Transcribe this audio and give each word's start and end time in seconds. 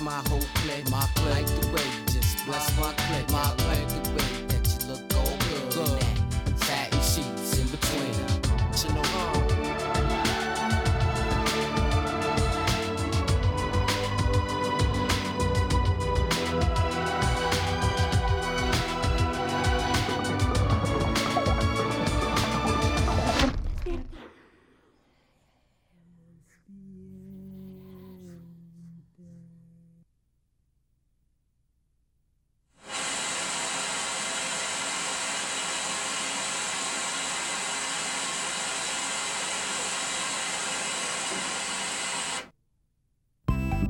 my 0.00 0.22
whole 0.28 0.40
clique. 0.54 0.90
My 0.90 1.06
clique. 1.14 1.34
like 1.34 1.46
the 1.46 1.66
way 1.68 1.82
you 1.82 2.04
just 2.06 2.46
bless 2.46 2.76
my 2.78 2.92
clique. 2.94 3.30
My 3.30 3.48
like 3.66 3.88
the 3.88 4.10
way 4.10 4.39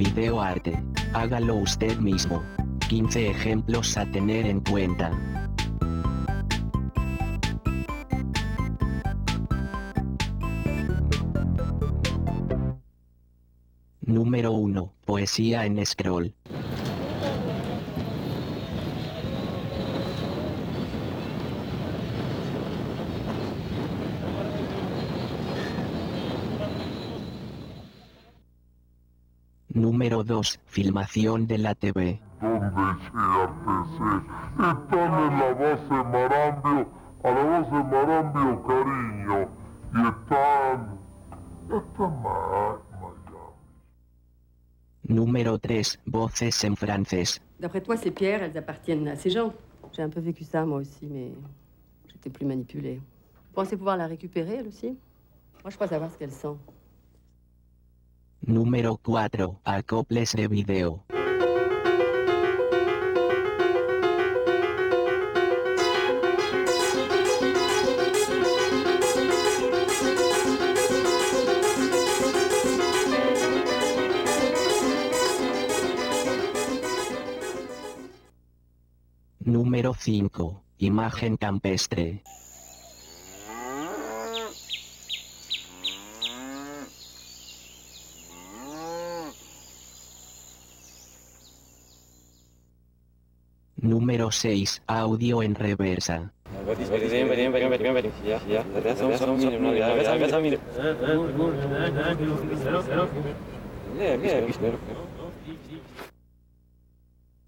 Video 0.00 0.40
arte. 0.40 0.82
Hágalo 1.12 1.56
usted 1.56 1.98
mismo. 1.98 2.42
15 2.88 3.32
ejemplos 3.32 3.98
a 3.98 4.10
tener 4.10 4.46
en 4.46 4.60
cuenta. 4.60 5.10
Número 14.00 14.52
1. 14.52 14.90
Poesía 15.04 15.66
en 15.66 15.84
scroll. 15.84 16.34
Número 30.10 30.24
2. 30.24 30.58
Filmación 30.66 31.46
de 31.46 31.56
la 31.58 31.74
TV. 31.76 32.20
donde 32.40 32.68
CRTC 33.12 33.98
están 34.58 35.14
en 35.22 35.38
la 35.38 35.54
base 35.54 35.94
Marambio, 36.10 36.88
a 37.22 37.30
la 37.30 37.44
base 37.44 37.70
Marambio 37.70 38.62
cariño, 38.66 39.48
y 39.94 40.00
están, 40.08 40.98
están 41.70 42.22
Ma- 42.22 42.80
Miami. 42.98 43.38
Número 45.04 45.58
3. 45.60 46.00
Voces 46.06 46.64
en 46.64 46.74
francés. 46.74 47.40
D'après 47.60 47.80
toi, 47.80 47.96
ces 47.96 48.10
pierres, 48.10 48.42
elles 48.42 48.58
appartiennent 48.58 49.06
à 49.06 49.14
ces 49.16 49.30
gens 49.30 49.52
J'ai 49.92 50.02
un 50.02 50.08
peu 50.10 50.20
vécu 50.20 50.42
ça, 50.42 50.66
moi 50.66 50.78
aussi, 50.80 51.06
mais 51.06 51.30
j'étais 52.08 52.30
plus 52.30 52.46
manipulée. 52.46 52.96
Vous 52.96 53.52
pensez 53.54 53.76
pouvoir 53.76 53.96
la 53.96 54.08
récupérer, 54.08 54.56
elle 54.56 54.66
aussi? 54.66 54.88
Moi, 55.62 55.70
je 55.70 55.74
crois 55.76 55.86
savoir 55.86 56.10
ce 56.10 56.18
qu'elle 56.18 56.32
sent. 56.32 56.56
Número 58.42 58.96
4. 58.96 59.60
Acoples 59.64 60.32
de 60.32 60.48
video. 60.48 61.04
Número 79.38 79.92
5. 79.94 80.62
Imagen 80.78 81.36
campestre. 81.36 82.22
Número 93.90 94.30
6. 94.30 94.82
Audio 94.86 95.42
en 95.42 95.56
reversa. 95.56 96.32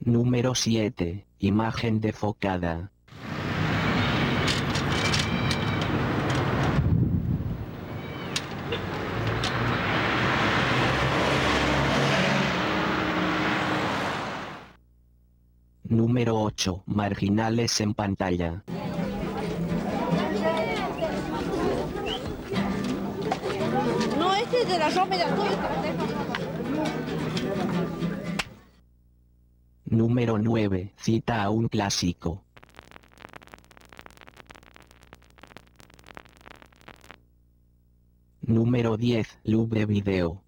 Número 0.00 0.54
7. 0.54 1.26
Imagen 1.38 2.00
defocada. 2.02 2.90
Número 16.16 16.40
8. 16.40 16.84
Marginales 16.86 17.78
en 17.82 17.92
pantalla. 17.92 18.64
No, 24.18 24.34
este 24.34 24.62
es 24.62 24.68
de 24.70 24.78
la 24.78 24.88
la 24.88 25.36
Número 29.84 30.38
9. 30.38 30.94
Cita 30.96 31.42
a 31.42 31.50
un 31.50 31.68
clásico. 31.68 32.42
Número 38.40 38.96
10. 38.96 39.40
Loop 39.44 39.68
de 39.68 39.84
video. 39.84 40.45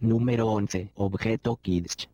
Número 0.00 0.46
11. 0.48 0.92
Objeto 0.94 1.56
Kids. 1.56 2.08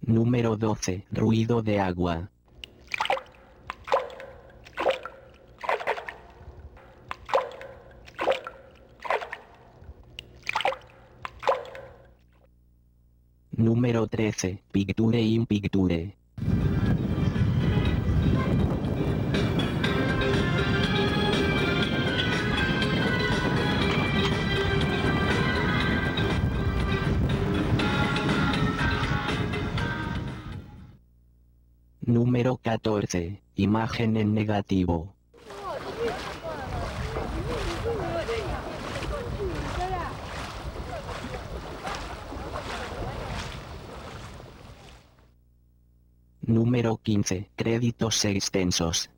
Número 0.00 0.56
12. 0.56 1.04
Ruido 1.12 1.60
de 1.60 1.80
agua. 1.80 2.30
Número 13.50 14.06
13. 14.06 14.62
Picture 14.72 15.20
in 15.20 15.44
picture. 15.44 16.17
Número 32.08 32.56
14. 32.56 33.42
Imagen 33.54 34.16
en 34.16 34.32
negativo. 34.32 35.14
Número 46.40 46.96
15. 46.96 47.50
Créditos 47.54 48.24
extensos. 48.24 49.10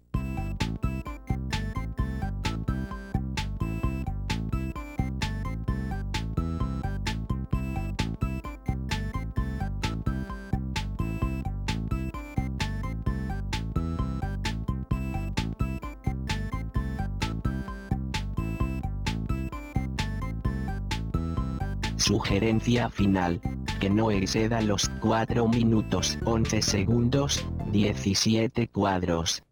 Sugerencia 22.11 22.91
final. 22.91 23.41
Que 23.79 23.89
no 23.89 24.11
exceda 24.11 24.61
los 24.63 24.89
4 25.01 25.47
minutos 25.47 26.19
11 26.25 26.61
segundos 26.61 27.47
17 27.71 28.67
cuadros. 28.67 29.45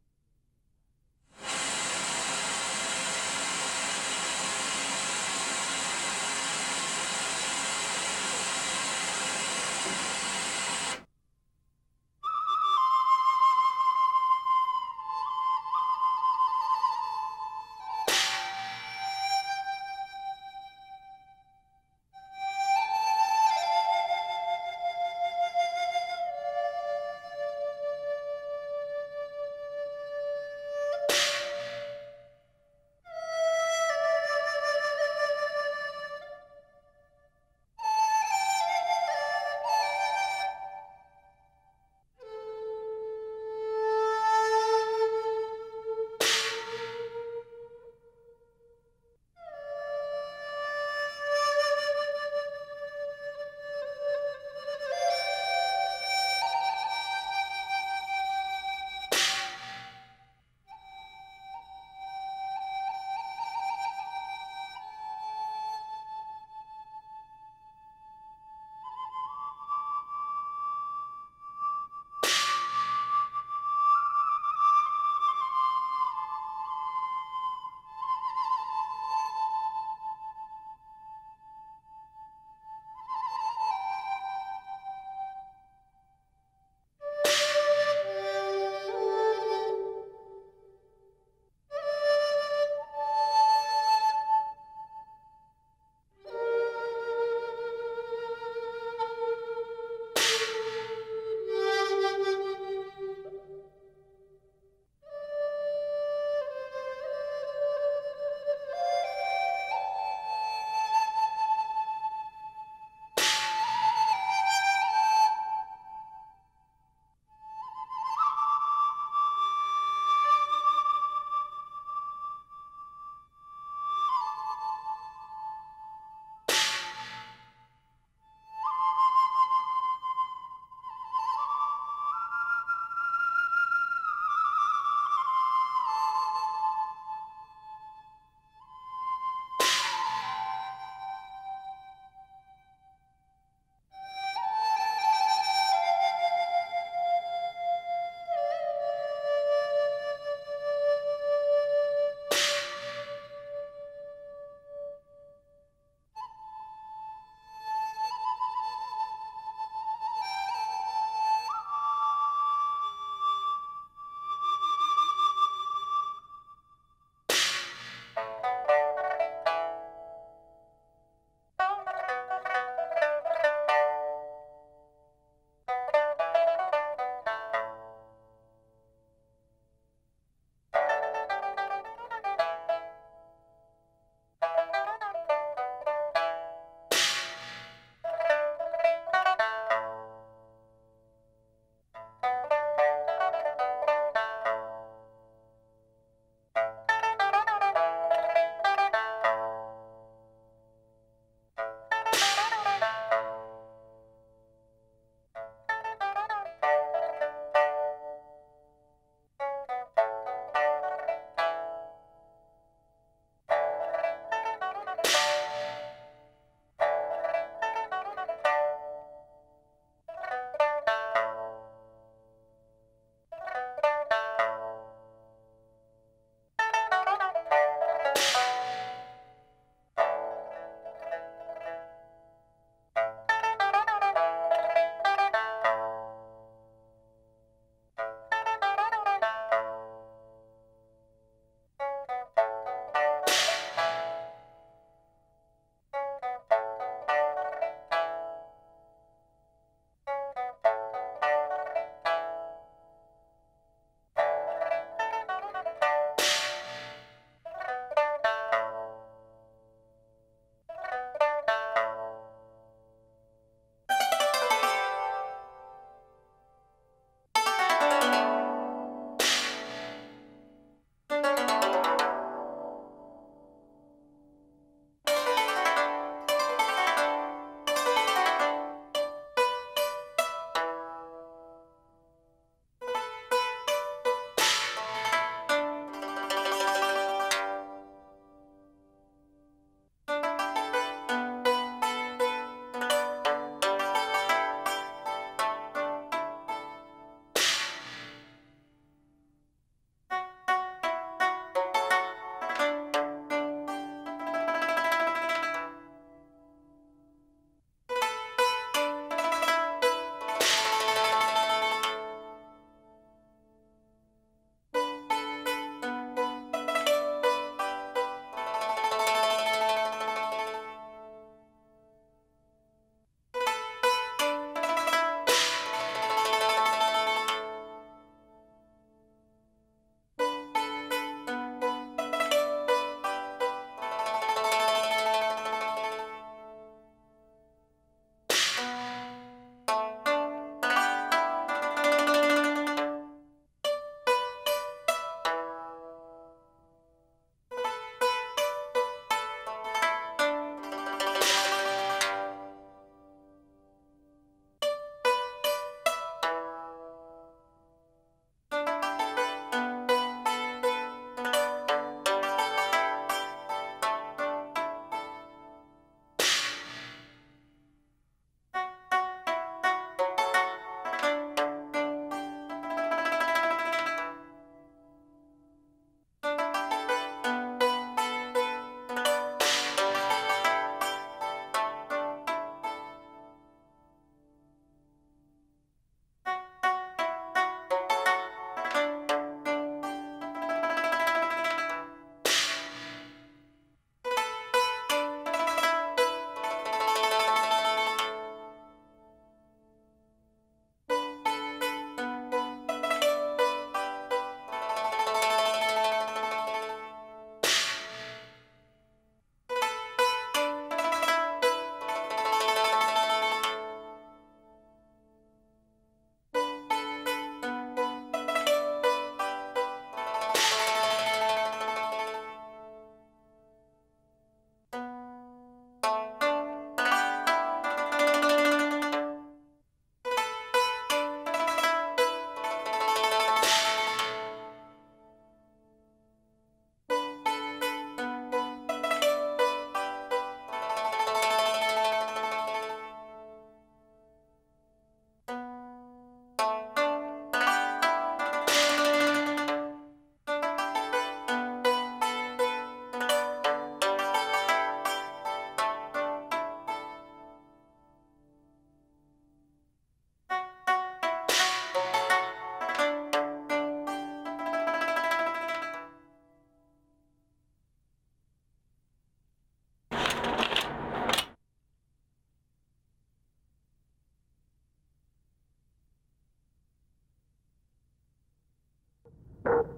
you. 479.49 479.78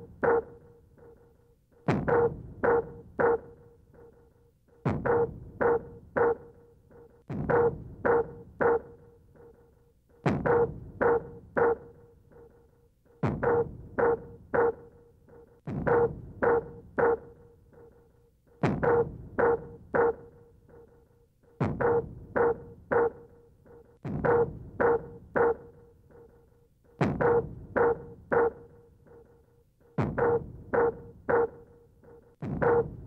you. 32.63 33.00